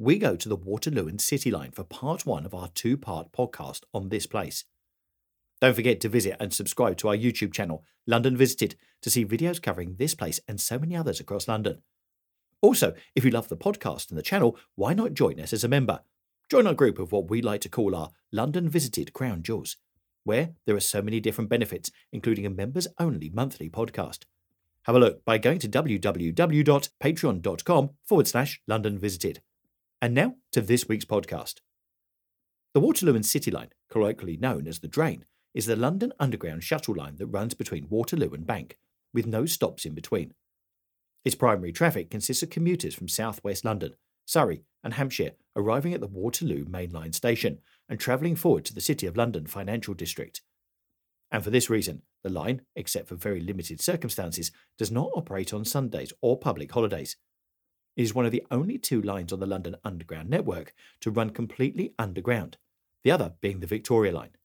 we 0.00 0.18
go 0.18 0.34
to 0.34 0.48
the 0.48 0.56
Waterloo 0.56 1.06
and 1.08 1.20
City 1.20 1.50
Line 1.50 1.72
for 1.72 1.84
part 1.84 2.24
one 2.24 2.46
of 2.46 2.54
our 2.54 2.68
two 2.68 2.96
part 2.96 3.32
podcast 3.32 3.82
on 3.92 4.08
this 4.08 4.26
place. 4.26 4.64
Don't 5.60 5.74
forget 5.74 6.00
to 6.00 6.08
visit 6.08 6.38
and 6.40 6.54
subscribe 6.54 6.96
to 6.96 7.08
our 7.08 7.16
YouTube 7.16 7.52
channel, 7.52 7.84
London 8.06 8.34
Visited, 8.34 8.76
to 9.02 9.10
see 9.10 9.26
videos 9.26 9.60
covering 9.60 9.96
this 9.96 10.14
place 10.14 10.40
and 10.48 10.58
so 10.58 10.78
many 10.78 10.96
others 10.96 11.20
across 11.20 11.46
London. 11.46 11.82
Also, 12.62 12.94
if 13.14 13.26
you 13.26 13.30
love 13.30 13.48
the 13.48 13.58
podcast 13.58 14.08
and 14.08 14.16
the 14.16 14.22
channel, 14.22 14.56
why 14.74 14.94
not 14.94 15.12
join 15.12 15.38
us 15.38 15.52
as 15.52 15.64
a 15.64 15.68
member? 15.68 16.00
Join 16.50 16.66
our 16.66 16.72
group 16.72 16.98
of 16.98 17.12
what 17.12 17.28
we 17.28 17.42
like 17.42 17.60
to 17.60 17.68
call 17.68 17.94
our 17.94 18.08
London 18.32 18.70
Visited 18.70 19.12
Crown 19.12 19.42
Jewels, 19.42 19.76
where 20.24 20.52
there 20.64 20.76
are 20.76 20.80
so 20.80 21.02
many 21.02 21.20
different 21.20 21.50
benefits, 21.50 21.90
including 22.10 22.46
a 22.46 22.50
members 22.50 22.88
only 22.98 23.28
monthly 23.28 23.68
podcast. 23.68 24.20
Have 24.84 24.96
a 24.96 24.98
look 24.98 25.26
by 25.26 25.36
going 25.36 25.58
to 25.58 25.68
www.patreon.com 25.68 27.90
forward 28.02 28.26
slash 28.26 28.62
London 28.66 28.98
Visited. 28.98 29.42
And 30.02 30.14
now 30.14 30.36
to 30.52 30.62
this 30.62 30.88
week's 30.88 31.04
podcast. 31.04 31.56
The 32.72 32.80
Waterloo 32.80 33.14
and 33.14 33.26
City 33.26 33.50
Line, 33.50 33.68
colloquially 33.90 34.38
known 34.38 34.66
as 34.66 34.78
the 34.78 34.88
Drain, 34.88 35.26
is 35.52 35.66
the 35.66 35.76
London 35.76 36.10
Underground 36.18 36.64
shuttle 36.64 36.94
line 36.94 37.16
that 37.16 37.26
runs 37.26 37.52
between 37.52 37.88
Waterloo 37.90 38.30
and 38.30 38.46
Bank, 38.46 38.78
with 39.12 39.26
no 39.26 39.44
stops 39.44 39.84
in 39.84 39.92
between. 39.92 40.32
Its 41.22 41.34
primary 41.34 41.70
traffic 41.70 42.10
consists 42.10 42.42
of 42.42 42.48
commuters 42.48 42.94
from 42.94 43.08
southwest 43.08 43.62
London, 43.62 43.92
Surrey, 44.24 44.62
and 44.82 44.94
Hampshire 44.94 45.32
arriving 45.54 45.92
at 45.92 46.00
the 46.00 46.06
Waterloo 46.06 46.64
Main 46.64 46.92
Line 46.92 47.12
station 47.12 47.58
and 47.86 48.00
travelling 48.00 48.36
forward 48.36 48.64
to 48.64 48.74
the 48.74 48.80
City 48.80 49.06
of 49.06 49.18
London 49.18 49.46
financial 49.46 49.92
district. 49.92 50.40
And 51.30 51.44
for 51.44 51.50
this 51.50 51.68
reason, 51.68 52.02
the 52.24 52.30
line, 52.30 52.62
except 52.74 53.08
for 53.08 53.16
very 53.16 53.40
limited 53.40 53.82
circumstances, 53.82 54.50
does 54.78 54.90
not 54.90 55.10
operate 55.14 55.52
on 55.52 55.66
Sundays 55.66 56.12
or 56.22 56.38
public 56.38 56.72
holidays, 56.72 57.16
it 57.96 58.02
is 58.02 58.14
one 58.14 58.24
of 58.24 58.32
the 58.32 58.44
only 58.50 58.78
two 58.78 59.00
lines 59.02 59.32
on 59.32 59.40
the 59.40 59.46
London 59.46 59.76
Underground 59.84 60.30
network 60.30 60.72
to 61.00 61.10
run 61.10 61.30
completely 61.30 61.92
underground, 61.98 62.56
the 63.02 63.10
other 63.10 63.34
being 63.40 63.60
the 63.60 63.66
Victoria 63.66 64.12
Line. 64.12 64.36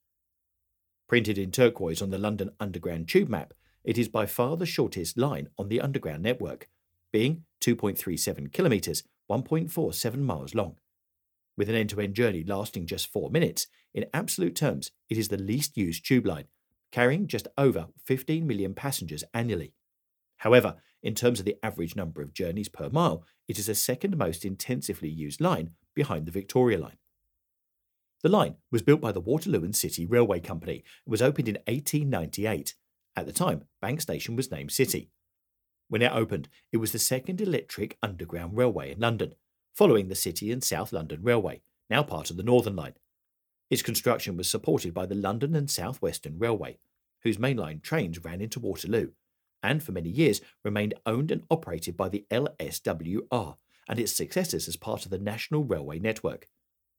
Printed 1.08 1.38
in 1.38 1.52
turquoise 1.52 2.02
on 2.02 2.10
the 2.10 2.18
London 2.18 2.50
Underground 2.60 3.08
tube 3.08 3.30
map, 3.30 3.54
it 3.84 3.98
is 3.98 4.10
by 4.10 4.26
far 4.26 4.58
the 4.58 4.66
shortest 4.66 5.18
line 5.18 5.50
on 5.58 5.70
the 5.70 5.80
Underground 5.80 6.24
network, 6.24 6.68
being 7.12 7.44
2.37 7.62 8.52
kilometres, 8.52 9.04
1.47 9.30 10.18
miles 10.18 10.56
long. 10.56 10.78
With 11.56 11.70
an 11.70 11.76
end 11.76 11.92
to 11.92 12.02
end 12.02 12.16
journey 12.16 12.44
lasting 12.44 12.88
just 12.88 13.12
four 13.12 13.30
minutes, 13.30 13.68
in 13.94 14.08
absolute 14.14 14.56
terms, 14.56 14.92
it 15.10 15.18
is 15.18 15.30
the 15.30 15.38
least 15.38 15.78
used 15.78 16.06
tube 16.06 16.26
line, 16.26 16.46
carrying 16.92 17.28
just 17.28 17.48
over 17.58 17.88
15 18.04 18.46
million 18.46 18.74
passengers 18.74 19.24
annually. 19.34 19.74
However, 20.38 20.76
in 21.06 21.14
terms 21.14 21.40
of 21.40 21.46
the 21.46 21.56
average 21.62 21.96
number 21.96 22.24
of 22.24 22.34
journeys 22.34 22.68
per 22.68 22.90
mile, 22.90 23.24
it 23.48 23.60
is 23.60 23.68
the 23.68 23.76
second 23.76 24.18
most 24.18 24.44
intensively 24.44 25.08
used 25.08 25.40
line 25.40 25.70
behind 25.94 26.26
the 26.26 26.32
Victoria 26.32 26.80
Line. 26.80 26.98
The 28.24 28.30
line 28.30 28.56
was 28.72 28.82
built 28.82 29.02
by 29.02 29.12
the 29.12 29.22
Waterloo 29.22 29.64
and 29.64 29.76
City 29.76 30.08
Railway 30.08 30.40
Company 30.40 30.84
and 31.06 31.12
was 31.12 31.22
opened 31.22 31.48
in 31.48 31.60
1898. 31.68 32.74
At 33.16 33.28
the 33.28 33.32
time, 33.32 33.66
Bank 33.82 34.02
Station 34.02 34.36
was 34.36 34.50
named 34.50 34.72
City. 34.72 35.12
When 35.90 36.02
it 36.02 36.12
opened, 36.12 36.50
it 36.72 36.78
was 36.78 36.92
the 36.92 36.98
second 36.98 37.40
electric 37.40 38.00
underground 38.02 38.58
railway 38.58 38.92
in 38.92 39.00
London, 39.00 39.36
following 39.76 40.08
the 40.08 40.16
City 40.16 40.52
and 40.52 40.64
South 40.64 40.92
London 40.92 41.22
Railway, 41.22 41.62
now 41.88 42.02
part 42.02 42.32
of 42.32 42.38
the 42.38 42.44
Northern 42.44 42.76
Line. 42.76 42.96
Its 43.70 43.84
construction 43.84 44.38
was 44.38 44.50
supported 44.50 44.92
by 44.92 45.06
the 45.06 45.14
London 45.14 45.56
and 45.56 45.70
South 45.70 46.02
Western 46.02 46.40
Railway, 46.40 46.80
whose 47.22 47.38
mainline 47.38 47.84
trains 47.84 48.24
ran 48.24 48.42
into 48.42 48.60
Waterloo 48.60 49.12
and 49.66 49.84
for 49.84 49.92
many 49.92 50.10
years 50.10 50.42
remained 50.64 50.94
owned 51.06 51.32
and 51.32 51.44
operated 51.50 51.98
by 51.98 52.10
the 52.10 52.26
LSWR 52.32 53.56
and 53.88 54.00
its 54.00 54.12
successors 54.12 54.68
as 54.68 54.76
part 54.76 55.06
of 55.06 55.12
the 55.12 55.20
National 55.20 55.64
Railway 55.64 56.00
Network, 56.00 56.48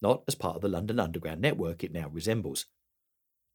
not 0.02 0.22
as 0.28 0.34
part 0.34 0.56
of 0.56 0.62
the 0.62 0.68
London 0.68 1.00
Underground 1.00 1.40
network 1.40 1.82
it 1.82 1.92
now 1.92 2.08
resembles. 2.08 2.66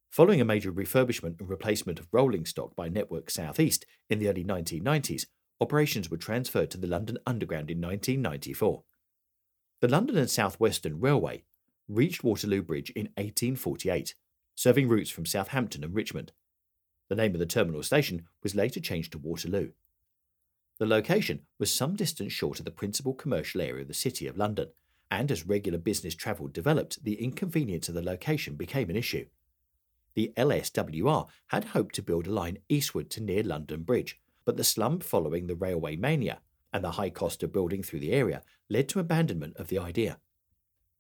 Following 0.10 0.42
a 0.42 0.46
major 0.46 0.72
refurbishment 0.72 1.40
and 1.40 1.50
replacement 1.50 2.00
of 2.00 2.08
rolling 2.12 2.46
stock 2.46 2.76
by 2.76 2.90
Network 2.90 3.30
South 3.30 3.60
East 3.60 3.86
in 4.10 4.20
the 4.20 4.28
early 4.28 4.44
1990s, 4.44 5.26
operations 5.62 6.10
were 6.10 6.18
transferred 6.18 6.70
to 6.72 6.78
the 6.78 6.88
London 6.88 7.18
Underground 7.26 7.72
in 7.72 7.80
1994. 7.80 8.84
The 9.80 9.88
London 9.88 10.18
and 10.18 10.30
South 10.30 10.60
Western 10.60 11.00
Railway 11.00 11.44
reached 11.88 12.24
Waterloo 12.24 12.62
Bridge 12.62 12.90
in 12.92 13.06
1848, 13.16 14.16
serving 14.56 14.90
routes 14.90 15.10
from 15.10 15.26
Southampton 15.26 15.84
and 15.84 15.96
Richmond. 15.96 16.34
The 17.12 17.18
name 17.18 17.34
of 17.34 17.40
the 17.40 17.46
terminal 17.46 17.84
station 17.84 18.26
was 18.42 18.56
later 18.56 18.80
changed 18.80 19.12
to 19.12 19.18
Waterloo. 19.18 19.72
The 20.78 20.86
location 20.86 21.42
was 21.60 21.70
some 21.70 21.98
distance 21.98 22.32
short 22.32 22.60
of 22.60 22.64
the 22.64 22.72
principal 22.72 23.14
commercial 23.14 23.60
area 23.60 23.82
of 23.82 23.90
the 23.90 23.94
City 23.94 24.28
of 24.28 24.38
London, 24.38 24.70
and 25.12 25.30
as 25.30 25.46
regular 25.46 25.78
business 25.78 26.16
travel 26.16 26.48
developed, 26.48 27.04
the 27.04 27.22
inconvenience 27.22 27.90
of 27.90 27.96
the 27.96 28.02
location 28.02 28.56
became 28.56 28.90
an 28.90 28.96
issue. 28.96 29.26
The 30.14 30.32
LSWR 30.38 31.28
had 31.48 31.66
hoped 31.66 31.96
to 31.96 32.02
build 32.02 32.28
a 32.28 32.32
line 32.32 32.60
eastward 32.70 33.10
to 33.10 33.22
near 33.22 33.44
London 33.44 33.84
Bridge, 33.84 34.18
but 34.46 34.56
the 34.56 34.64
slump 34.64 35.04
following 35.04 35.48
the 35.48 35.56
railway 35.56 35.98
mania 35.98 36.40
and 36.72 36.82
the 36.82 36.92
high 36.92 37.10
cost 37.10 37.44
of 37.44 37.52
building 37.52 37.84
through 37.84 38.00
the 38.00 38.14
area 38.14 38.42
led 38.70 38.88
to 38.88 39.02
abandonment 39.02 39.58
of 39.58 39.68
the 39.68 39.80
idea. 39.80 40.18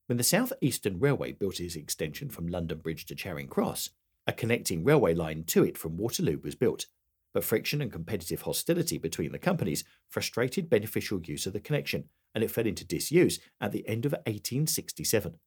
When 0.08 0.18
the 0.18 0.26
South 0.26 0.52
Eastern 0.60 1.00
Railway 1.00 1.32
built 1.32 1.62
its 1.62 1.78
extension 1.78 2.28
from 2.28 2.48
London 2.48 2.80
Bridge 2.80 3.06
to 3.06 3.16
Charing 3.16 3.48
Cross, 3.48 3.92
a 4.31 4.34
connecting 4.34 4.86
railway 4.86 5.14
line 5.14 5.44
to 5.44 5.62
it 5.66 5.78
from 5.78 5.97
Waterloo 5.97 6.40
was 6.42 6.56
built, 6.56 6.86
but 7.34 7.44
friction 7.44 7.81
and 7.81 7.92
competitive 7.92 8.44
hostility 8.44 8.97
between 8.97 9.34
the 9.34 9.38
companies 9.38 9.84
frustrated 10.08 10.69
beneficial 10.69 11.22
use 11.22 11.46
of 11.46 11.52
the 11.52 11.59
connection, 11.59 12.06
and 12.34 12.42
it 12.42 12.50
fell 12.50 12.66
into 12.66 12.86
disuse 12.86 13.42
at 13.59 13.74
the 13.74 13.86
end 13.90 14.06
of 14.06 14.14
1867. 14.14 15.38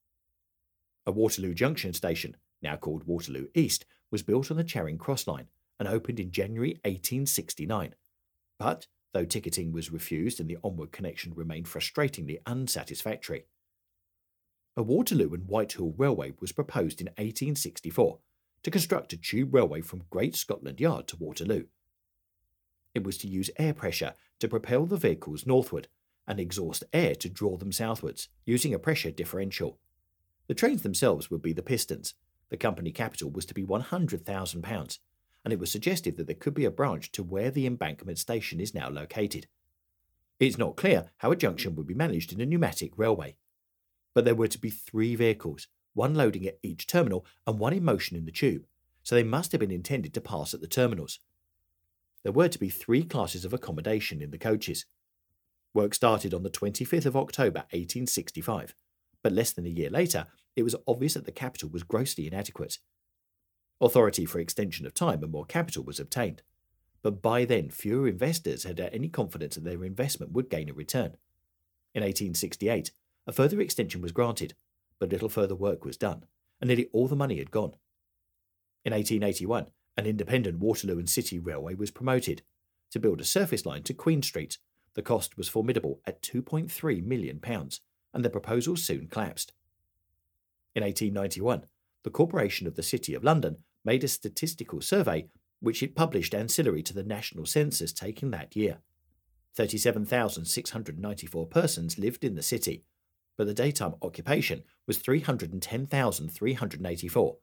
A 1.07 1.13
Waterloo 1.13 1.55
Junction 1.55 1.95
station, 1.95 2.37
now 2.61 2.77
called 2.77 3.07
Waterloo 3.07 3.47
East, 3.55 3.87
was 4.11 4.23
built 4.23 4.51
on 4.51 4.59
the 4.59 4.65
Charing 4.65 4.99
Cross 4.99 5.27
line 5.27 5.47
and 5.79 5.89
opened 5.89 6.21
in 6.21 6.31
January 6.31 6.73
1869. 6.85 7.95
But, 8.59 8.87
though 9.15 9.25
ticketing 9.25 9.73
was 9.73 9.91
refused 9.91 10.41
and 10.41 10.49
the 10.51 10.59
onward 10.63 10.93
connection 10.93 11.33
remained 11.35 11.69
frustratingly 11.69 12.37
unsatisfactory, 12.45 13.47
a 14.77 14.83
Waterloo 14.83 15.33
and 15.33 15.49
Whitehall 15.49 15.95
Railway 15.97 16.35
was 16.39 16.53
proposed 16.53 17.01
in 17.01 17.07
1864 17.07 18.19
to 18.65 18.71
construct 18.71 19.13
a 19.13 19.17
tube 19.17 19.55
railway 19.55 19.81
from 19.81 20.05
Great 20.11 20.35
Scotland 20.35 20.81
Yard 20.81 21.07
to 21.09 21.17
Waterloo. 21.17 21.67
It 22.95 23.05
was 23.05 23.19
to 23.19 23.29
use 23.29 23.51
air 23.59 23.75
pressure 23.75 24.15
to 24.41 24.49
propel 24.49 24.87
the 24.87 24.97
vehicles 24.97 25.47
northward 25.47 25.89
and 26.27 26.41
exhaust 26.41 26.83
air 26.93 27.15
to 27.15 27.29
draw 27.29 27.57
them 27.59 27.73
southwards, 27.73 28.29
using 28.47 28.73
a 28.73 28.79
pressure 28.79 29.11
differential. 29.11 29.79
The 30.47 30.55
trains 30.55 30.83
themselves 30.83 31.31
would 31.31 31.43
be 31.43 31.53
the 31.53 31.63
pistons. 31.63 32.15
The 32.49 32.57
company 32.57 32.91
capital 32.91 33.31
was 33.31 33.45
to 33.47 33.55
be 33.55 33.65
£100,000, 33.65 34.99
and 35.45 35.53
it 35.53 35.59
was 35.59 35.71
suggested 35.71 36.17
that 36.17 36.27
there 36.27 36.35
could 36.35 36.55
be 36.55 36.65
a 36.65 36.71
branch 36.71 37.13
to 37.13 37.23
where 37.23 37.51
the 37.51 37.67
embankment 37.67 38.19
station 38.19 38.61
is 38.61 38.75
now 38.75 38.89
located. 38.89 39.47
It's 40.41 40.59
not 40.59 40.77
clear 40.77 41.11
how 41.19 41.31
a 41.31 41.37
junction 41.37 41.75
would 41.75 41.87
be 41.87 41.95
managed 41.95 42.33
in 42.33 42.41
a 42.41 42.47
pneumatic 42.47 42.93
railway. 42.97 43.37
But 44.15 44.25
there 44.25 44.35
were 44.35 44.49
to 44.49 44.59
be 44.59 44.71
three 44.71 45.15
vehicles, 45.15 45.69
one 45.95 46.15
loading 46.15 46.47
at 46.47 46.59
each 46.63 46.87
terminal 46.87 47.25
and 47.47 47.59
one 47.59 47.73
in 47.73 47.85
motion 47.85 48.17
in 48.17 48.27
the 48.27 48.33
tube, 48.33 48.67
so 49.03 49.15
they 49.15 49.23
must 49.23 49.53
have 49.53 49.61
been 49.61 49.71
intended 49.71 50.13
to 50.15 50.21
pass 50.21 50.53
at 50.53 50.61
the 50.61 50.67
terminals. 50.67 51.21
There 52.23 52.33
were 52.33 52.49
to 52.49 52.59
be 52.59 52.69
three 52.69 53.05
classes 53.05 53.45
of 53.45 53.53
accommodation 53.53 54.23
in 54.23 54.31
the 54.31 54.39
coaches. 54.39 54.87
Work 55.75 55.95
started 55.95 56.33
on 56.33 56.43
the 56.43 56.51
25th 56.51 57.07
of 57.07 57.17
October 57.17 57.61
1865, 57.71 58.75
but 59.23 59.33
less 59.33 59.53
than 59.53 59.67
a 59.67 59.71
year 59.71 59.91
later, 59.91 60.27
it 60.57 60.63
was 60.63 60.77
obvious 60.87 61.15
that 61.15 61.27
the 61.27 61.33
capital 61.33 61.69
was 61.69 61.83
grossly 61.83 62.27
inadequate. 62.27 62.79
Authority 63.81 64.25
for 64.25 64.39
extension 64.39 64.87
of 64.87 64.95
time 64.95 65.23
and 65.23 65.33
more 65.33 65.45
capital 65.45 65.85
was 65.85 66.01
obtained, 66.01 66.43
but 67.03 67.21
by 67.21 67.45
then 67.45 67.69
fewer 67.69 68.09
investors 68.09 68.65
had 68.65 68.81
any 68.81 69.09
confidence 69.09 69.57
that 69.57 69.65
their 69.65 69.85
investment 69.85 70.33
would 70.33 70.49
gain 70.49 70.71
a 70.71 70.73
return. 70.73 71.17
In 71.95 72.03
1868, 72.03 72.91
a 73.27 73.33
further 73.33 73.61
extension 73.61 74.01
was 74.01 74.13
granted, 74.13 74.55
but 74.99 75.11
little 75.11 75.29
further 75.29 75.55
work 75.55 75.85
was 75.85 75.97
done, 75.97 76.25
and 76.61 76.69
nearly 76.69 76.89
all 76.93 77.09
the 77.09 77.17
money 77.17 77.39
had 77.39 77.51
gone. 77.51 77.75
In 78.85 78.93
1881, 78.93 79.67
an 79.97 80.07
independent 80.07 80.59
Waterloo 80.59 80.99
and 80.99 81.09
City 81.09 81.39
Railway 81.39 81.75
was 81.75 81.91
promoted 81.91 82.43
to 82.91 83.01
build 83.01 83.21
a 83.21 83.25
surface 83.25 83.65
line 83.65 83.83
to 83.85 83.95
Queen 83.95 84.23
Street. 84.23 84.59
The 84.95 85.03
cost 85.03 85.37
was 85.37 85.49
formidable 85.49 86.01
at 86.07 86.23
£2.3 86.23 87.05
million, 87.05 87.41
and 87.45 88.25
the 88.25 88.31
proposal 88.31 88.77
soon 88.77 89.09
collapsed. 89.09 89.53
In 90.75 90.83
1891, 90.83 91.67
the 92.03 92.11
Corporation 92.11 92.67
of 92.67 92.77
the 92.77 92.83
City 92.83 93.15
of 93.15 93.25
London 93.25 93.59
made 93.85 94.05
a 94.05 94.09
statistical 94.09 94.81
survey 94.81 95.27
which 95.61 95.83
it 95.83 95.97
published 95.97 96.35
ancillary 96.35 96.83
to 96.83 96.93
the 96.93 97.03
national 97.03 97.47
census 97.47 97.93
taken 97.93 98.31
that 98.31 98.55
year. 98.55 98.79
37,694 99.55 101.47
persons 101.47 101.99
lived 101.99 102.25
in 102.25 102.35
the 102.35 102.43
city, 102.43 102.85
but 103.37 103.47
the 103.47 103.55
daytime 103.55 103.95
occupation 104.03 104.63
was 104.87 104.99
310,384. 104.99 107.37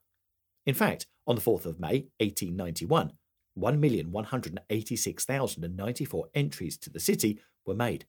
In 0.65 0.75
fact, 0.75 1.07
on 1.27 1.35
the 1.35 1.41
4th 1.41 1.65
of 1.65 1.79
May 1.79 2.07
1891, 2.19 3.13
1,186,094 3.57 6.23
entries 6.33 6.77
to 6.77 6.89
the 6.89 6.99
city 6.99 7.39
were 7.65 7.75
made, 7.75 8.05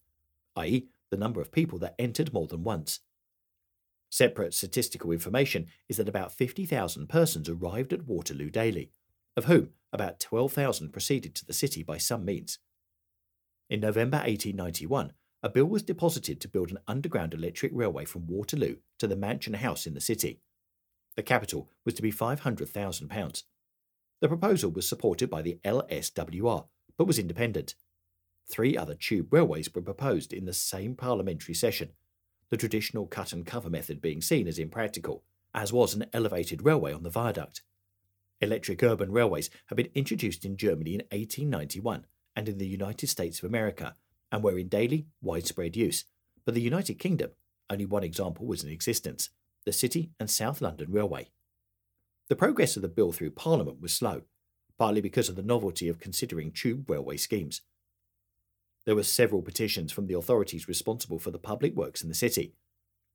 i.e., 0.56 0.88
the 1.10 1.16
number 1.16 1.40
of 1.40 1.52
people 1.52 1.78
that 1.78 1.94
entered 1.98 2.32
more 2.32 2.46
than 2.46 2.62
once. 2.62 3.00
Separate 4.10 4.54
statistical 4.54 5.10
information 5.10 5.66
is 5.88 5.96
that 5.96 6.08
about 6.08 6.32
50,000 6.32 7.08
persons 7.08 7.48
arrived 7.48 7.92
at 7.92 8.06
Waterloo 8.06 8.50
daily, 8.50 8.92
of 9.36 9.46
whom 9.46 9.70
about 9.92 10.20
12,000 10.20 10.92
proceeded 10.92 11.34
to 11.34 11.44
the 11.46 11.52
city 11.52 11.82
by 11.82 11.98
some 11.98 12.24
means. 12.24 12.60
In 13.68 13.80
November 13.80 14.18
1891, 14.18 15.12
a 15.42 15.48
bill 15.48 15.66
was 15.66 15.82
deposited 15.82 16.40
to 16.40 16.48
build 16.48 16.70
an 16.70 16.78
underground 16.86 17.34
electric 17.34 17.72
railway 17.74 18.04
from 18.04 18.26
Waterloo 18.26 18.76
to 18.98 19.08
the 19.08 19.16
Mansion 19.16 19.54
House 19.54 19.86
in 19.86 19.94
the 19.94 20.00
city. 20.00 20.40
The 21.16 21.22
capital 21.22 21.68
was 21.84 21.94
to 21.94 22.02
be 22.02 22.12
£500,000. 22.12 23.42
The 24.20 24.28
proposal 24.28 24.70
was 24.70 24.88
supported 24.88 25.28
by 25.28 25.42
the 25.42 25.58
LSWR, 25.64 26.66
but 26.96 27.06
was 27.06 27.18
independent. 27.18 27.74
Three 28.48 28.76
other 28.76 28.94
tube 28.94 29.32
railways 29.32 29.72
were 29.74 29.82
proposed 29.82 30.32
in 30.32 30.44
the 30.44 30.52
same 30.52 30.94
parliamentary 30.94 31.54
session, 31.54 31.90
the 32.50 32.56
traditional 32.56 33.06
cut 33.06 33.32
and 33.32 33.44
cover 33.44 33.68
method 33.68 34.00
being 34.00 34.20
seen 34.20 34.46
as 34.46 34.58
impractical, 34.58 35.24
as 35.54 35.72
was 35.72 35.94
an 35.94 36.06
elevated 36.12 36.64
railway 36.64 36.92
on 36.92 37.02
the 37.02 37.10
viaduct. 37.10 37.62
Electric 38.40 38.82
urban 38.82 39.10
railways 39.10 39.50
had 39.66 39.76
been 39.76 39.88
introduced 39.94 40.44
in 40.44 40.56
Germany 40.56 40.94
in 40.94 41.00
1891 41.10 42.06
and 42.36 42.48
in 42.48 42.58
the 42.58 42.66
United 42.66 43.08
States 43.08 43.38
of 43.38 43.48
America 43.48 43.96
and 44.32 44.42
were 44.42 44.58
in 44.58 44.68
daily, 44.68 45.06
widespread 45.20 45.76
use, 45.76 46.06
but 46.44 46.54
the 46.54 46.60
United 46.60 46.98
Kingdom, 46.98 47.30
only 47.70 47.86
one 47.86 48.02
example 48.02 48.46
was 48.46 48.64
in 48.64 48.70
existence 48.70 49.30
the 49.64 49.72
City 49.72 50.10
and 50.18 50.28
South 50.28 50.60
London 50.60 50.90
Railway. 50.90 51.28
The 52.28 52.34
progress 52.34 52.74
of 52.74 52.82
the 52.82 52.88
bill 52.88 53.12
through 53.12 53.30
Parliament 53.30 53.80
was 53.80 53.92
slow, 53.92 54.22
partly 54.76 55.00
because 55.00 55.28
of 55.28 55.36
the 55.36 55.42
novelty 55.42 55.88
of 55.88 56.00
considering 56.00 56.50
tube 56.50 56.90
railway 56.90 57.16
schemes. 57.16 57.60
There 58.84 58.96
were 58.96 59.04
several 59.04 59.42
petitions 59.42 59.92
from 59.92 60.08
the 60.08 60.16
authorities 60.16 60.66
responsible 60.66 61.20
for 61.20 61.30
the 61.30 61.38
public 61.38 61.76
works 61.76 62.02
in 62.02 62.08
the 62.08 62.14
city. 62.14 62.54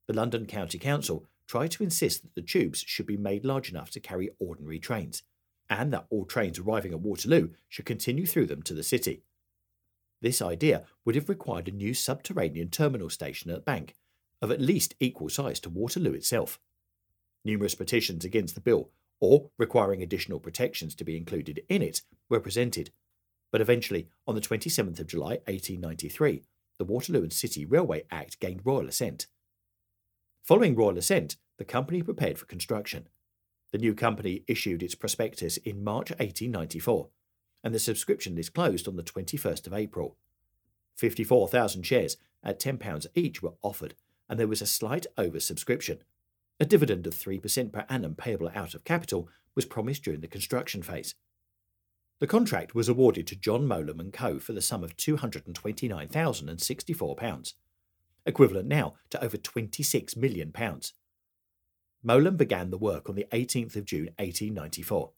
The 0.08 0.14
London 0.14 0.46
County 0.46 0.78
Council 0.78 1.26
tried 1.48 1.72
to 1.72 1.84
insist 1.84 2.22
that 2.22 2.36
the 2.36 2.42
tubes 2.42 2.80
should 2.80 3.06
be 3.06 3.18
made 3.18 3.44
large 3.44 3.70
enough 3.70 3.90
to 3.92 4.00
carry 4.00 4.30
ordinary 4.40 4.80
trains, 4.80 5.24
and 5.70 5.92
that 5.92 6.08
all 6.10 6.24
trains 6.24 6.60
arriving 6.60 6.94
at 6.94 7.02
Waterloo 7.02 7.50
should 7.68 7.86
continue 7.86 8.26
through 8.26 8.46
them 8.46 8.62
to 8.64 8.74
the 8.74 8.84
city. 8.84 9.24
This 10.22 10.42
idea 10.42 10.86
would 11.06 11.16
have 11.16 11.30
required 11.30 11.68
a 11.68 11.72
new 11.72 11.94
subterranean 11.94 12.70
terminal 12.70 13.10
station 13.10 13.52
at 13.52 13.66
Bank, 13.66 13.96
of 14.42 14.52
at 14.52 14.62
least 14.62 14.96
equal 15.00 15.30
size 15.30 15.60
to 15.62 15.70
Waterloo 15.70 16.14
itself. 16.14 16.60
Numerous 17.46 17.76
petitions 17.76 18.26
against 18.26 18.56
the 18.56 18.62
bill, 18.62 18.90
or 19.20 19.50
requiring 19.58 20.02
additional 20.02 20.40
protections 20.40 20.96
to 20.96 21.04
be 21.04 21.18
included 21.18 21.62
in 21.70 21.82
it, 21.82 22.02
were 22.30 22.40
presented, 22.40 22.92
but 23.52 23.62
eventually, 23.62 24.10
on 24.28 24.36
the 24.36 24.42
27th 24.42 25.00
of 25.00 25.08
July 25.08 25.40
1893, 25.46 26.44
the 26.78 26.84
Waterloo 26.84 27.24
and 27.24 27.34
City 27.34 27.66
Railway 27.66 28.04
Act 28.12 28.40
gained 28.40 28.62
royal 28.66 28.88
assent. 28.88 29.28
Following 30.44 30.76
royal 30.76 30.98
assent, 30.98 31.38
the 31.58 31.66
company 31.66 32.02
prepared 32.02 32.38
for 32.38 32.46
construction. 32.46 33.08
The 33.72 33.78
new 33.78 33.94
company 33.94 34.44
issued 34.48 34.84
its 34.84 34.96
prospectus 34.96 35.58
in 35.58 35.84
March 35.84 36.12
1894 36.12 37.10
and 37.64 37.74
the 37.74 37.80
subscription 37.80 38.36
list 38.36 38.54
closed 38.54 38.88
on 38.88 38.96
the 38.96 39.04
21st 39.04 39.68
of 39.68 39.74
April. 39.74 40.16
54,000 40.96 41.84
shares 41.84 42.18
at 42.44 42.60
£10 42.60 43.08
each 43.16 43.42
were 43.42 43.56
offered, 43.62 43.96
and 44.30 44.40
there 44.40 44.48
was 44.48 44.62
a 44.62 44.68
slight 44.68 45.06
oversubscription. 45.18 46.00
A 46.60 46.66
dividend 46.66 47.06
of 47.06 47.14
3% 47.14 47.72
per 47.72 47.86
annum 47.90 48.16
payable 48.16 48.50
out 48.56 48.74
of 48.74 48.84
capital 48.84 49.30
was 49.54 49.66
promised 49.66 50.04
during 50.04 50.22
the 50.22 50.28
construction 50.28 50.82
phase. 50.82 51.14
The 52.20 52.28
contract 52.28 52.74
was 52.74 52.90
awarded 52.90 53.28
to 53.28 53.36
John 53.36 53.68
Mowlem 53.68 54.00
and 54.00 54.12
Co. 54.12 54.40
for 54.40 54.54
the 54.54 54.62
sum 54.62 54.84
of 54.84 54.98
£229,064, 54.98 57.54
equivalent 58.26 58.68
now 58.68 58.96
to 59.12 59.24
over 59.24 59.38
£26 59.38 60.18
million. 60.18 60.52
Mowlem 62.04 62.38
began 62.38 62.72
the 62.72 62.78
work 62.78 63.08
on 63.08 63.14
the 63.16 63.28
18th 63.32 63.76
of 63.76 63.86
June 63.86 64.10
1894 64.18 65.12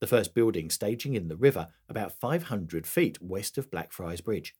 the 0.00 0.06
first 0.06 0.34
building 0.34 0.70
staging 0.70 1.14
in 1.14 1.28
the 1.28 1.36
river 1.36 1.68
about 1.88 2.12
500 2.12 2.86
feet 2.86 3.22
west 3.22 3.56
of 3.58 3.70
Blackfriars 3.70 4.20
Bridge. 4.20 4.54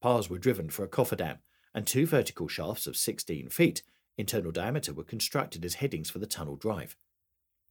Piles 0.00 0.30
were 0.30 0.38
driven 0.38 0.70
for 0.70 0.84
a 0.84 0.88
cofferdam, 0.88 1.38
and 1.74 1.86
two 1.86 2.06
vertical 2.06 2.48
shafts 2.48 2.86
of 2.86 2.96
16 2.96 3.48
feet 3.50 3.82
internal 4.16 4.52
diameter 4.52 4.92
were 4.92 5.04
constructed 5.04 5.64
as 5.64 5.74
headings 5.74 6.10
for 6.10 6.18
the 6.18 6.26
tunnel 6.26 6.56
drive. 6.56 6.96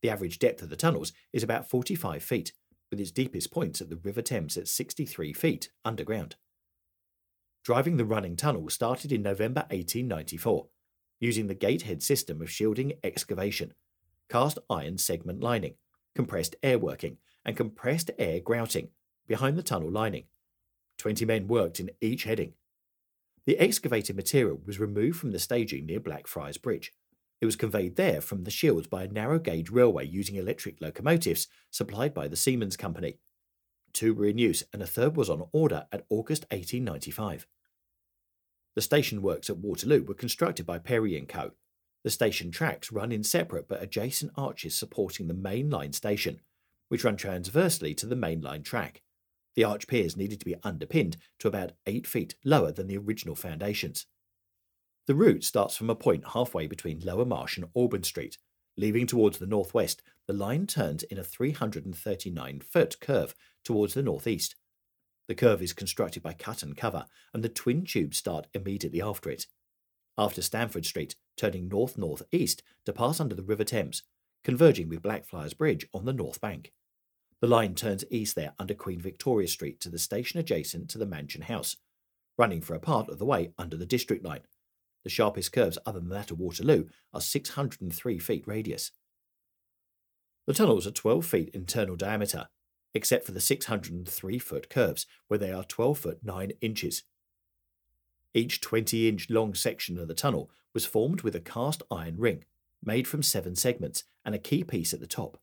The 0.01 0.09
average 0.09 0.39
depth 0.39 0.61
of 0.61 0.69
the 0.69 0.75
tunnels 0.75 1.13
is 1.33 1.43
about 1.43 1.69
45 1.69 2.23
feet, 2.23 2.53
with 2.89 2.99
its 2.99 3.11
deepest 3.11 3.51
points 3.51 3.81
at 3.81 3.89
the 3.89 3.97
River 3.97 4.21
Thames 4.21 4.57
at 4.57 4.67
63 4.67 5.33
feet 5.33 5.69
underground. 5.85 6.35
Driving 7.63 7.97
the 7.97 8.05
running 8.05 8.35
tunnel 8.35 8.69
started 8.69 9.11
in 9.11 9.21
November 9.21 9.61
1894, 9.69 10.67
using 11.19 11.47
the 11.47 11.55
Greathead 11.55 12.01
system 12.01 12.41
of 12.41 12.49
shielding 12.49 12.93
excavation, 13.03 13.73
cast 14.29 14.57
iron 14.69 14.97
segment 14.97 15.41
lining, 15.41 15.75
compressed 16.19 16.57
air 16.61 16.78
working, 16.78 17.16
and 17.45 17.56
compressed 17.56 18.11
air 18.19 18.42
grouting 18.42 18.90
behind 19.26 19.57
the 19.57 19.64
tunnel 19.64 19.90
lining. 19.90 20.26
Twenty 20.97 21.23
men 21.23 21.47
worked 21.47 21.80
in 21.80 21.92
each 22.02 22.26
heading. 22.26 22.56
The 23.45 23.57
excavated 23.57 24.18
material 24.18 24.59
was 24.66 24.81
removed 24.81 25.18
from 25.18 25.31
the 25.31 25.40
staging 25.40 25.85
near 25.85 26.02
Blackfriars 26.02 26.57
Bridge. 26.57 26.92
It 27.40 27.45
was 27.45 27.56
conveyed 27.56 27.95
there 27.95 28.19
from 28.19 28.44
the 28.44 28.52
shields 28.52 28.85
by 28.85 29.04
a 29.04 29.07
narrow 29.07 29.40
gauge 29.40 29.69
railway 29.69 30.06
using 30.06 30.35
electric 30.35 30.81
locomotives 30.81 31.47
supplied 31.71 32.14
by 32.14 32.28
the 32.28 32.35
Siemens 32.35 32.76
Company. 32.76 33.19
Two 33.94 34.14
were 34.14 34.26
in 34.26 34.38
use 34.38 34.66
and 34.73 34.81
a 34.81 34.88
third 34.88 35.16
was 35.16 35.30
on 35.30 35.47
order 35.54 35.88
at 35.90 36.06
August 36.09 36.44
1895. 36.52 37.47
The 38.76 38.81
station 38.81 39.21
works 39.21 39.49
at 39.49 39.59
Waterloo 39.59 40.04
were 40.04 40.16
constructed 40.16 40.66
by 40.66 40.80
Perry 40.80 41.18
& 41.26 41.28
Co. 41.30 41.52
The 42.09 42.13
station 42.13 42.49
tracks 42.49 42.92
run 42.92 43.11
in 43.11 43.23
separate 43.23 43.68
but 43.68 43.83
adjacent 43.83 44.31
arches 44.35 44.73
supporting 44.73 45.28
the 45.28 45.35
main 45.35 45.69
line 45.69 45.94
station, 45.94 46.42
which 46.87 47.04
run 47.04 47.18
transversely 47.18 47.94
to 47.94 48.07
the 48.07 48.16
main 48.16 48.42
line 48.42 48.63
track. 48.63 49.04
The 49.56 49.63
arch 49.63 49.85
piers 49.87 50.18
needed 50.18 50.39
to 50.39 50.45
be 50.45 50.56
underpinned 50.63 51.18
to 51.37 51.47
about 51.47 51.73
8 51.85 52.07
feet 52.07 52.33
lower 52.44 52.71
than 52.71 52.87
the 52.87 52.97
original 52.97 53.35
foundations. 53.35 54.07
The 55.06 55.13
route 55.13 55.44
starts 55.44 55.78
from 55.78 55.92
a 55.92 55.95
point 55.95 56.30
halfway 56.30 56.66
between 56.66 56.99
Lower 57.01 57.25
Marsh 57.25 57.57
and 57.57 57.69
Auburn 57.75 58.01
Street. 58.01 58.39
Leaving 58.75 59.06
towards 59.06 59.37
the 59.37 59.45
northwest, 59.45 60.01
the 60.25 60.33
line 60.33 60.66
turns 60.66 61.04
in 61.04 61.19
a 61.19 61.23
339 61.23 62.61
foot 62.61 62.99
curve 62.99 63.35
towards 63.63 63.94
the 63.94 64.01
northeast. 64.01 64.56
The 65.28 65.35
curve 65.35 65.61
is 65.61 65.73
constructed 65.73 66.23
by 66.23 66.33
cut 66.33 66.63
and 66.63 66.75
cover, 66.75 67.06
and 67.35 67.44
the 67.44 67.49
twin 67.49 67.85
tubes 67.85 68.18
start 68.18 68.47
immediately 68.56 68.99
after 68.99 69.30
it 69.30 69.45
after 70.19 70.42
Stamford 70.42 70.85
Street, 70.85 71.16
turning 71.38 71.69
north 71.69 71.97
northeast 71.97 72.61
to 72.85 72.92
pass 72.92 73.21
under 73.21 73.33
the 73.33 73.42
River 73.42 73.64
Thames, 73.64 74.04
converging 74.44 74.90
with 74.90 75.02
Blackfriars 75.02 75.54
Bridge 75.54 75.88
on 75.94 76.04
the 76.06 76.14
north 76.14 76.42
bank. 76.42 76.73
The 77.42 77.47
line 77.47 77.73
turns 77.73 78.04
east 78.11 78.35
there 78.35 78.54
under 78.59 78.73
Queen 78.73 78.99
Victoria 78.99 79.47
Street 79.47 79.80
to 79.80 79.90
the 79.90 79.97
station 79.97 80.38
adjacent 80.40 80.90
to 80.90 80.97
the 80.97 81.06
Mansion 81.06 81.44
House, 81.44 81.78
running 82.38 82.61
for 82.61 82.76
a 82.76 82.80
part 82.80 83.09
of 83.09 83.18
the 83.18 83.26
way 83.26 83.54
under 83.57 83.78
the 83.78 83.85
District 83.85 84.23
Line. 84.23 84.42
The 85.06 85.09
sharpest 85.09 85.54
curves 85.54 85.78
other 85.85 86.02
than 86.02 86.09
that 86.09 86.31
of 86.31 86.40
Waterloo 86.40 86.90
are 87.14 87.21
603 87.21 88.19
feet 88.19 88.44
radius. 88.45 88.92
The 90.45 90.54
tunnels 90.54 90.85
are 90.85 90.92
12 90.92 91.26
feet 91.26 91.49
internal 91.54 91.95
diameter, 91.95 92.49
except 92.94 93.26
for 93.26 93.31
the 93.31 93.40
603 93.40 94.40
foot 94.40 94.69
curves, 94.69 95.06
where 95.30 95.38
they 95.38 95.54
are 95.54 95.64
12 95.64 95.97
foot 95.97 96.19
9 96.23 96.52
inches. 96.59 97.04
Each 98.33 98.62
20 98.62 99.07
inch 99.07 99.30
long 99.30 99.54
section 99.56 99.98
of 99.98 100.07
the 100.07 100.14
tunnel 100.14 100.52
was 100.74 100.86
formed 100.86 101.21
with 101.21 101.36
a 101.36 101.40
cast 101.40 101.81
iron 101.90 102.18
ring, 102.18 102.45
made 102.83 103.07
from 103.07 103.24
seven 103.24 103.56
segments 103.56 104.04
and 104.24 104.36
a 104.36 104.40
key 104.40 104.64
piece 104.64 104.94
at 104.94 105.00
the 105.00 105.07
top. 105.07 105.40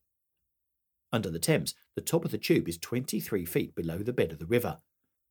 Under 1.12 1.30
the 1.30 1.38
Thames, 1.38 1.74
the 1.94 2.00
top 2.00 2.24
of 2.24 2.30
the 2.30 2.38
tube 2.38 2.68
is 2.68 2.78
23 2.78 3.44
feet 3.44 3.74
below 3.74 3.98
the 3.98 4.12
bed 4.12 4.32
of 4.32 4.38
the 4.38 4.46
river. 4.46 4.78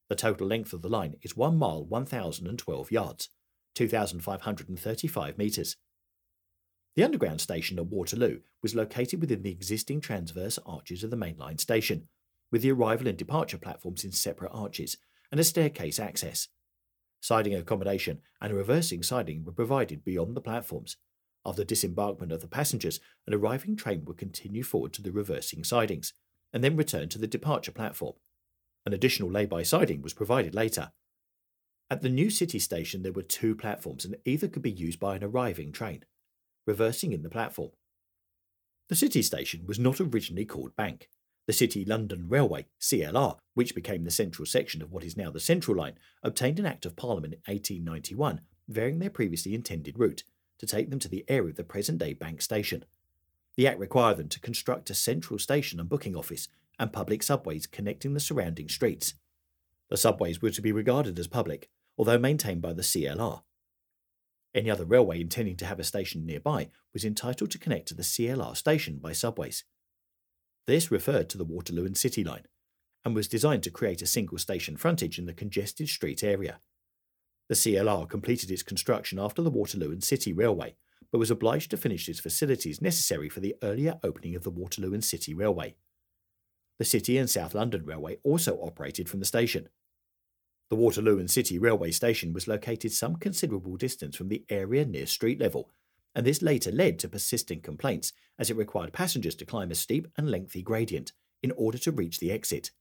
The 0.10 0.16
total 0.16 0.48
length 0.48 0.74
of 0.74 0.82
the 0.82 0.90
line 0.90 1.16
is 1.22 1.36
1 1.36 1.58
mile 1.58 1.86
1,012 1.86 2.92
yards, 2.92 3.30
2,535 3.76 5.38
metres. 5.38 5.78
The 6.96 7.04
underground 7.04 7.42
station 7.42 7.78
at 7.78 7.88
Waterloo 7.88 8.40
was 8.62 8.76
located 8.76 9.20
within 9.20 9.42
the 9.42 9.52
existing 9.52 10.02
transverse 10.02 10.58
arches 10.66 11.04
of 11.04 11.10
the 11.10 11.18
mainline 11.18 11.60
station, 11.60 12.08
with 12.52 12.62
the 12.62 12.72
arrival 12.72 13.08
and 13.08 13.18
departure 13.18 13.58
platforms 13.58 14.06
in 14.06 14.12
separate 14.12 14.52
arches 14.54 14.98
and 15.32 15.40
a 15.40 15.44
staircase 15.44 16.00
access. 16.00 16.48
Siding 17.26 17.56
accommodation 17.56 18.20
and 18.40 18.54
reversing 18.54 19.02
siding 19.02 19.44
were 19.44 19.52
provided 19.52 20.06
beyond 20.06 20.38
the 20.38 20.42
platforms. 20.42 20.98
After 21.44 21.64
disembarkment 21.64 22.32
of 22.32 22.42
the 22.42 22.48
passengers, 22.48 23.00
an 23.26 23.34
arriving 23.34 23.76
train 23.76 24.06
would 24.06 24.20
continue 24.20 24.62
forward 24.62 24.94
to 24.94 25.02
the 25.02 25.12
reversing 25.12 25.64
sidings 25.64 26.14
and 26.54 26.64
then 26.64 26.76
return 26.76 27.10
to 27.10 27.18
the 27.18 27.26
departure 27.26 27.72
platform. 27.72 28.14
An 28.86 28.94
additional 28.94 29.32
lay-by 29.32 29.64
siding 29.64 30.04
was 30.04 30.14
provided 30.14 30.54
later. 30.54 30.92
At 31.90 32.04
the 32.04 32.10
new 32.10 32.30
city 32.30 32.60
station, 32.60 33.02
there 33.02 33.12
were 33.12 33.24
two 33.24 33.56
platforms, 33.56 34.06
and 34.06 34.18
either 34.24 34.48
could 34.48 34.62
be 34.62 34.70
used 34.70 35.00
by 35.00 35.16
an 35.16 35.24
arriving 35.24 35.72
train, 35.72 36.04
reversing 36.68 37.12
in 37.12 37.24
the 37.24 37.30
platform. 37.32 37.72
The 38.88 38.96
city 38.96 39.24
station 39.24 39.66
was 39.66 39.80
not 39.80 40.00
originally 40.00 40.46
called 40.46 40.76
Bank. 40.76 41.10
The 41.48 41.54
City 41.54 41.86
London 41.86 42.28
Railway, 42.28 42.66
CLR, 42.82 43.38
which 43.54 43.76
became 43.76 44.04
the 44.04 44.12
central 44.12 44.46
section 44.46 44.82
of 44.82 44.92
what 44.92 45.04
is 45.04 45.16
now 45.16 45.30
the 45.30 45.40
Central 45.40 45.78
Line, 45.78 46.00
obtained 46.24 46.60
an 46.60 46.66
Act 46.66 46.86
of 46.86 46.96
Parliament 46.96 47.34
in 47.34 47.54
1891 47.54 48.42
varying 48.68 49.00
their 49.00 49.10
previously 49.10 49.54
intended 49.54 50.00
route 50.00 50.24
to 50.58 50.66
take 50.66 50.90
them 50.90 51.00
to 51.00 51.08
the 51.08 51.26
area 51.28 51.50
of 51.50 51.56
the 51.56 51.64
present 51.64 52.00
day 52.00 52.14
Bank 52.14 52.42
Station. 52.42 52.86
The 53.56 53.68
Act 53.68 53.80
required 53.80 54.18
them 54.18 54.30
to 54.30 54.40
construct 54.40 54.90
a 54.90 54.96
central 54.96 55.40
station 55.40 55.80
and 55.80 55.90
booking 55.90 56.16
office 56.16 56.48
and 56.80 56.92
public 56.92 57.24
subways 57.24 57.68
connecting 57.68 58.14
the 58.14 58.20
surrounding 58.20 58.68
streets. 58.68 59.14
The 59.90 59.98
subways 59.98 60.42
were 60.42 60.50
to 60.50 60.62
be 60.62 60.72
regarded 60.72 61.18
as 61.20 61.28
public, 61.28 61.70
although 61.98 62.18
maintained 62.18 62.62
by 62.62 62.74
the 62.74 62.82
CLR. 62.82 63.44
Any 64.54 64.70
other 64.70 64.86
railway 64.86 65.22
intending 65.22 65.58
to 65.58 65.66
have 65.66 65.80
a 65.80 65.84
station 65.84 66.26
nearby 66.26 66.70
was 66.94 67.06
entitled 67.06 67.52
to 67.52 67.60
connect 67.60 67.88
to 67.90 67.94
the 67.94 68.04
CLR 68.04 68.56
station 68.56 68.98
by 68.98 69.12
subways. 69.12 69.64
This 70.68 70.92
referred 70.92 71.30
to 71.30 71.38
the 71.38 71.46
Waterloo 71.46 71.86
and 71.86 71.98
City 71.98 72.24
line 72.24 72.46
and 73.04 73.14
was 73.14 73.28
designed 73.28 73.64
to 73.64 73.72
create 73.72 74.02
a 74.02 74.08
single 74.08 74.40
station 74.40 74.78
frontage 74.78 75.20
in 75.20 75.26
the 75.26 75.34
congested 75.34 75.88
street 75.90 76.24
area. 76.24 76.60
The 77.50 77.56
CLR 77.56 78.10
completed 78.10 78.50
its 78.50 78.64
construction 78.64 79.20
after 79.20 79.44
the 79.44 79.52
Waterloo 79.52 79.92
and 79.92 80.04
City 80.04 80.34
Railway, 80.34 80.76
but 81.12 81.20
was 81.20 81.30
obliged 81.30 81.70
to 81.72 81.78
finish 81.78 82.10
its 82.10 82.20
facilities 82.20 82.82
necessary 82.82 83.30
for 83.30 83.42
the 83.42 83.56
earlier 83.62 84.00
opening 84.04 84.36
of 84.36 84.44
the 84.44 84.50
Waterloo 84.50 84.94
and 84.94 85.04
City 85.04 85.36
Railway. 85.36 85.76
The 86.80 86.86
City 86.86 87.18
and 87.20 87.30
South 87.30 87.54
London 87.54 87.86
Railway 87.86 88.18
also 88.24 88.56
operated 88.58 89.08
from 89.08 89.20
the 89.20 89.26
station. 89.26 89.70
The 90.72 90.76
Waterloo 90.76 91.20
and 91.20 91.30
City 91.30 91.60
Railway 91.60 91.92
Station 91.92 92.34
was 92.34 92.48
located 92.48 92.92
some 92.92 93.18
considerable 93.18 93.78
distance 93.78 94.16
from 94.16 94.30
the 94.30 94.44
area 94.50 94.84
near 94.84 95.06
street 95.06 95.40
level 95.40 95.70
and 96.16 96.26
this 96.26 96.42
later 96.42 96.72
led 96.72 96.98
to 97.00 97.10
persistent 97.10 97.62
complaints 97.64 98.14
as 98.40 98.50
it 98.50 98.56
required 98.58 98.94
passengers 98.94 99.36
to 99.36 99.46
climb 99.46 99.70
a 99.70 99.76
steep 99.76 100.08
and 100.18 100.32
lengthy 100.32 100.62
gradient 100.62 101.12
in 101.44 101.52
order 101.52 101.78
to 101.78 101.92
reach 101.92 102.20
the 102.20 102.32
exit. 102.32 102.72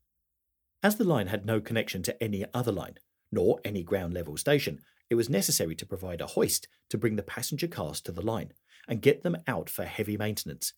As 0.82 0.96
the 0.96 1.04
line 1.04 1.26
had 1.26 1.44
no 1.44 1.60
connection 1.60 2.02
to 2.04 2.22
any 2.22 2.44
other 2.54 2.72
line, 2.72 2.98
nor 3.32 3.60
any 3.64 3.82
ground 3.82 4.14
level 4.14 4.36
station, 4.36 4.80
it 5.10 5.16
was 5.16 5.28
necessary 5.28 5.74
to 5.74 5.86
provide 5.86 6.20
a 6.20 6.26
hoist 6.26 6.68
to 6.90 6.98
bring 6.98 7.16
the 7.16 7.22
passenger 7.22 7.66
cars 7.66 8.00
to 8.02 8.12
the 8.12 8.24
line 8.24 8.52
and 8.88 9.02
get 9.02 9.22
them 9.22 9.36
out 9.46 9.68
for 9.68 9.84
heavy 9.84 10.16
maintenance. 10.16 10.72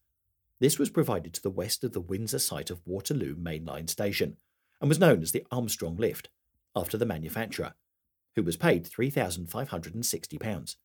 This 0.58 0.78
was 0.78 0.90
provided 0.90 1.34
to 1.34 1.42
the 1.42 1.50
west 1.50 1.84
of 1.84 1.92
the 1.92 2.00
Windsor 2.00 2.38
site 2.38 2.70
of 2.70 2.80
Waterloo 2.86 3.36
Mainline 3.36 3.90
Station 3.90 4.36
and 4.80 4.88
was 4.88 4.98
known 4.98 5.22
as 5.22 5.32
the 5.32 5.44
Armstrong 5.50 5.96
Lift, 5.96 6.30
after 6.74 6.96
the 6.96 7.06
manufacturer, 7.06 7.74
who 8.34 8.42
was 8.42 8.56
paid 8.56 8.88
£3,560. 8.88 10.76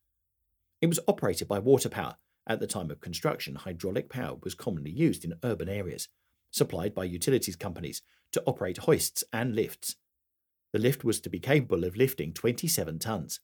It 0.82 0.88
was 0.88 1.00
operated 1.08 1.48
by 1.48 1.60
water 1.60 1.90
power. 1.90 2.18
At 2.48 2.60
the 2.60 2.68
time 2.68 2.90
of 2.90 3.02
construction, 3.02 3.56
hydraulic 3.56 4.10
power 4.10 4.38
was 4.44 4.56
commonly 4.56 4.90
used 4.90 5.24
in 5.24 5.36
urban 5.44 5.70
areas, 5.70 6.10
supplied 6.50 6.96
by 6.96 7.06
utilities 7.06 7.56
companies 7.56 8.02
to 8.32 8.44
operate 8.46 8.80
hoists 8.80 9.24
and 9.32 9.56
lifts. 9.56 9.96
The 10.74 10.80
lift 10.80 11.04
was 11.04 11.20
to 11.22 11.30
be 11.30 11.40
capable 11.40 11.84
of 11.84 11.96
lifting 11.96 12.34
27 12.34 12.98
tons. 12.98 13.40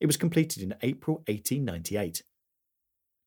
It 0.00 0.06
was 0.06 0.16
completed 0.16 0.62
in 0.62 0.74
April 0.82 1.18
1898. 1.28 2.24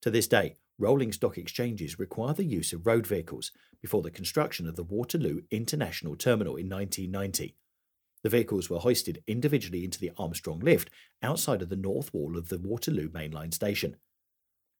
To 0.01 0.11
this 0.11 0.27
day, 0.27 0.57
rolling 0.77 1.13
stock 1.13 1.37
exchanges 1.37 1.97
require 1.97 2.33
the 2.33 2.43
use 2.43 2.73
of 2.73 2.85
road 2.85 3.07
vehicles 3.07 3.51
before 3.81 4.01
the 4.01 4.11
construction 4.11 4.67
of 4.67 4.75
the 4.75 4.83
Waterloo 4.83 5.41
International 5.49 6.15
Terminal 6.17 6.57
in 6.57 6.67
1990. 6.67 7.55
The 8.25 8.29
vehicles 8.31 8.71
were 8.71 8.79
hoisted 8.79 9.21
individually 9.27 9.83
into 9.83 9.99
the 9.99 10.11
Armstrong 10.17 10.59
lift 10.59 10.89
outside 11.21 11.61
of 11.61 11.69
the 11.69 11.75
north 11.75 12.11
wall 12.11 12.39
of 12.39 12.49
the 12.49 12.57
Waterloo 12.57 13.07
mainline 13.07 13.53
station. 13.53 13.97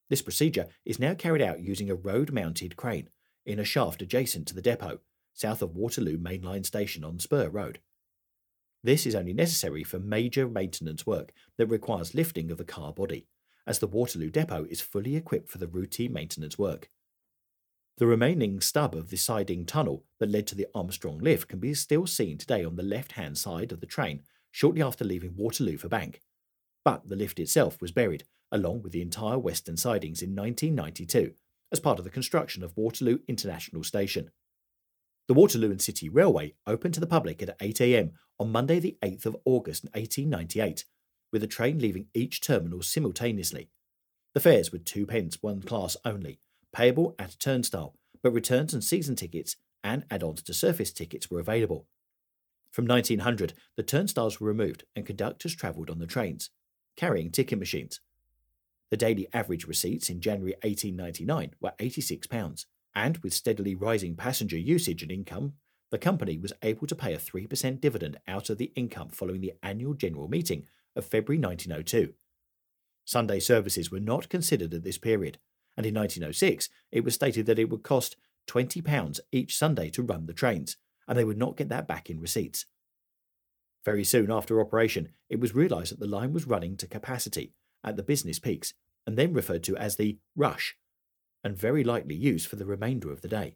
This 0.10 0.24
procedure 0.24 0.66
is 0.84 0.98
now 0.98 1.14
carried 1.14 1.44
out 1.44 1.60
using 1.60 1.92
a 1.92 1.94
road 1.94 2.34
mounted 2.34 2.76
crane 2.76 3.10
in 3.46 3.60
a 3.60 3.64
shaft 3.64 4.02
adjacent 4.02 4.48
to 4.48 4.56
the 4.56 4.64
depot, 4.64 5.02
south 5.32 5.62
of 5.62 5.76
Waterloo 5.76 6.18
mainline 6.18 6.66
station 6.66 7.04
on 7.04 7.20
Spur 7.20 7.48
Road. 7.48 7.82
This 8.84 9.06
is 9.06 9.14
only 9.14 9.32
necessary 9.32 9.84
for 9.84 10.00
major 10.00 10.48
maintenance 10.48 11.06
work 11.06 11.32
that 11.60 11.68
requires 11.68 12.16
lifting 12.16 12.50
of 12.50 12.58
the 12.58 12.66
car 12.66 12.94
body, 12.94 13.28
as 13.68 13.78
the 13.78 13.86
Waterloo 13.86 14.32
depot 14.32 14.66
is 14.72 14.82
fully 14.82 15.16
equipped 15.16 15.50
for 15.50 15.60
the 15.60 15.68
routine 15.68 16.14
maintenance 16.14 16.58
work. 16.58 16.90
The 17.98 18.08
remaining 18.08 18.60
stub 18.60 18.94
of 18.94 19.10
the 19.10 19.16
siding 19.16 19.66
tunnel 19.66 20.04
that 20.20 20.30
led 20.30 20.48
to 20.48 20.56
the 20.56 20.68
Armstrong 20.76 21.20
lift 21.20 21.48
can 21.48 21.60
be 21.60 21.74
still 21.74 22.06
seen 22.06 22.38
today 22.38 22.66
on 22.66 22.76
the 22.76 22.84
left 22.84 23.14
hand 23.14 23.38
side 23.38 23.72
of 23.72 23.80
the 23.80 23.86
train 23.86 24.24
shortly 24.52 24.82
after 24.82 25.06
leaving 25.06 25.36
Waterloo 25.38 25.78
for 25.78 25.88
Bank. 25.88 26.22
But 26.84 27.08
the 27.08 27.16
lift 27.16 27.40
itself 27.40 27.82
was 27.82 27.94
buried, 27.94 28.26
along 28.52 28.82
with 28.82 28.92
the 28.92 29.02
entire 29.02 29.40
western 29.40 29.78
sidings, 29.78 30.22
in 30.22 30.36
1992 30.36 31.36
as 31.72 31.80
part 31.80 31.98
of 31.98 32.04
the 32.04 32.12
construction 32.12 32.64
of 32.64 32.76
Waterloo 32.76 33.20
International 33.30 33.84
Station. 33.84 34.30
The 35.28 35.34
Waterloo 35.34 35.72
and 35.72 35.82
City 35.82 36.10
Railway 36.10 36.54
opened 36.68 36.94
to 36.96 37.00
the 37.00 37.08
public 37.08 37.42
at 37.42 37.58
8am 37.60 38.12
on 38.40 38.52
Monday, 38.52 38.80
the 38.80 38.98
8th 39.02 39.26
of 39.26 39.38
August 39.46 39.86
1898, 39.94 40.86
with 41.32 41.44
a 41.44 41.48
train 41.48 41.80
leaving 41.80 42.08
each 42.14 42.42
terminal 42.42 42.82
simultaneously. 42.82 43.70
The 44.34 44.42
fares 44.42 44.72
were 44.72 44.80
two 44.80 45.06
pence 45.06 45.42
one 45.42 45.62
class 45.62 45.98
only, 46.06 46.40
payable 46.76 47.16
at 47.18 47.34
a 47.34 47.38
turnstile, 47.40 47.96
but 48.22 48.32
returns 48.32 48.74
and 48.74 48.84
season 48.84 49.16
tickets 49.16 49.56
and 49.82 50.06
add 50.12 50.22
ons 50.24 50.42
to 50.44 50.54
surface 50.54 50.92
tickets 50.92 51.32
were 51.32 51.40
available. 51.40 51.88
From 52.70 52.86
1900, 52.86 53.54
the 53.78 53.84
turnstiles 53.84 54.42
were 54.42 54.50
removed 54.50 54.84
and 54.94 55.06
conductors 55.06 55.56
travelled 55.56 55.90
on 55.90 56.00
the 56.00 56.06
trains, 56.06 56.50
carrying 56.98 57.32
ticket 57.32 57.60
machines. 57.60 58.02
The 58.92 58.98
daily 58.98 59.28
average 59.32 59.66
receipts 59.66 60.10
in 60.10 60.20
January 60.20 60.56
1899 60.64 61.56
were 61.62 61.72
£86, 61.80 62.66
and 62.94 63.18
with 63.20 63.34
steadily 63.34 63.74
rising 63.74 64.16
passenger 64.16 64.58
usage 64.58 65.02
and 65.02 65.12
income, 65.12 65.54
the 65.92 65.98
company 65.98 66.38
was 66.38 66.52
able 66.62 66.88
to 66.88 66.96
pay 66.96 67.14
a 67.14 67.18
3% 67.18 67.80
dividend 67.80 68.18
out 68.28 68.50
of 68.50 68.58
the 68.58 68.74
income 68.76 69.10
following 69.10 69.40
the 69.40 69.54
annual 69.64 69.94
general 69.94 70.28
meeting 70.28 70.66
of 70.94 71.06
February 71.06 71.40
1902. 71.40 72.14
Sunday 73.06 73.40
services 73.40 73.90
were 73.90 74.00
not 74.02 74.28
considered 74.28 74.74
at 74.74 74.84
this 74.84 74.98
period, 74.98 75.38
and 75.78 75.86
in 75.86 75.94
1906 75.94 76.70
it 76.92 77.04
was 77.04 77.14
stated 77.14 77.46
that 77.46 77.60
it 77.60 77.70
would 77.70 77.84
cost 77.84 78.16
£20 78.48 79.20
each 79.32 79.58
Sunday 79.58 79.90
to 79.90 80.04
run 80.04 80.26
the 80.26 80.34
trains, 80.34 80.78
and 81.08 81.18
they 81.18 81.24
would 81.24 81.38
not 81.38 81.58
get 81.58 81.70
that 81.70 81.88
back 81.88 82.10
in 82.10 82.20
receipts. 82.20 82.66
Very 83.84 84.04
soon 84.04 84.32
after 84.32 84.60
operation, 84.60 85.10
it 85.30 85.40
was 85.40 85.56
realised 85.56 85.92
that 85.92 86.00
the 86.00 86.08
line 86.08 86.34
was 86.34 86.48
running 86.48 86.76
to 86.78 86.88
capacity 86.88 87.54
at 87.84 87.98
the 87.98 88.04
business 88.04 88.40
peaks, 88.40 88.74
and 89.06 89.18
then 89.18 89.34
referred 89.34 89.64
to 89.64 89.78
as 89.78 89.96
the 89.96 90.18
rush, 90.36 90.76
and 91.44 91.56
very 91.56 91.84
likely 91.84 92.16
used 92.16 92.48
for 92.48 92.56
the 92.56 92.66
remainder 92.66 93.12
of 93.12 93.22
the 93.22 93.28
day. 93.28 93.56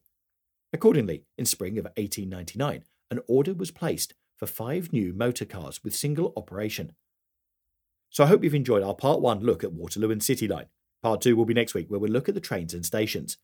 Accordingly, 0.71 1.23
in 1.37 1.45
spring 1.45 1.79
of 1.79 1.85
1899, 1.97 2.83
an 3.09 3.19
order 3.27 3.55
was 3.55 3.71
placed 3.71 4.13
for 4.37 4.45
five 4.45 4.93
new 4.93 5.13
motor 5.13 5.45
cars 5.45 5.83
with 5.83 5.95
single 5.95 6.31
operation. 6.37 6.93
So 8.11 8.23
I 8.23 8.27
hope 8.27 8.43
you've 8.43 8.53
enjoyed 8.53 8.83
our 8.83 8.93
part 8.93 9.21
one 9.21 9.39
look 9.39 9.63
at 9.63 9.73
Waterloo 9.73 10.11
and 10.11 10.23
City 10.23 10.47
Line. 10.47 10.67
Part 11.01 11.21
two 11.21 11.35
will 11.35 11.45
be 11.45 11.53
next 11.53 11.73
week, 11.73 11.89
where 11.89 11.99
we'll 11.99 12.11
look 12.11 12.29
at 12.29 12.35
the 12.35 12.41
trains 12.41 12.73
and 12.73 12.85
stations. 12.85 13.37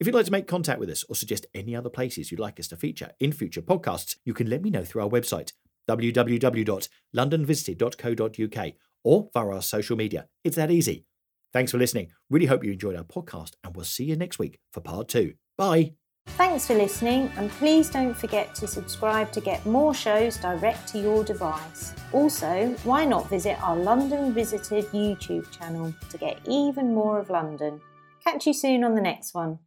If 0.00 0.06
you'd 0.06 0.14
like 0.14 0.24
to 0.26 0.32
make 0.32 0.46
contact 0.46 0.80
with 0.80 0.90
us 0.90 1.04
or 1.08 1.14
suggest 1.14 1.46
any 1.54 1.74
other 1.76 1.88
places 1.88 2.30
you'd 2.30 2.40
like 2.40 2.60
us 2.60 2.68
to 2.68 2.76
feature 2.76 3.12
in 3.20 3.32
future 3.32 3.62
podcasts, 3.62 4.16
you 4.24 4.34
can 4.34 4.50
let 4.50 4.62
me 4.62 4.70
know 4.70 4.84
through 4.84 5.02
our 5.02 5.08
website, 5.08 5.52
www.londonvisited.co.uk, 5.88 8.72
or 9.04 9.28
via 9.32 9.48
our 9.48 9.62
social 9.62 9.96
media. 9.96 10.26
It's 10.42 10.56
that 10.56 10.70
easy. 10.70 11.06
Thanks 11.52 11.70
for 11.70 11.78
listening. 11.78 12.10
Really 12.30 12.46
hope 12.46 12.64
you 12.64 12.72
enjoyed 12.72 12.96
our 12.96 13.04
podcast, 13.04 13.52
and 13.62 13.76
we'll 13.76 13.84
see 13.84 14.04
you 14.04 14.16
next 14.16 14.38
week 14.38 14.58
for 14.72 14.80
part 14.80 15.08
two. 15.08 15.34
Bye. 15.56 15.94
Thanks 16.26 16.66
for 16.66 16.74
listening, 16.74 17.30
and 17.36 17.50
please 17.50 17.88
don't 17.88 18.14
forget 18.14 18.54
to 18.56 18.66
subscribe 18.66 19.30
to 19.32 19.40
get 19.40 19.64
more 19.66 19.94
shows 19.94 20.36
direct 20.36 20.88
to 20.88 20.98
your 20.98 21.22
device. 21.22 21.94
Also, 22.12 22.74
why 22.84 23.04
not 23.04 23.30
visit 23.30 23.56
our 23.62 23.76
London 23.76 24.32
Visited 24.32 24.84
YouTube 24.86 25.50
channel 25.50 25.94
to 26.10 26.18
get 26.18 26.40
even 26.46 26.92
more 26.92 27.20
of 27.20 27.30
London? 27.30 27.80
Catch 28.22 28.46
you 28.46 28.52
soon 28.52 28.84
on 28.84 28.94
the 28.94 29.00
next 29.00 29.34
one. 29.34 29.58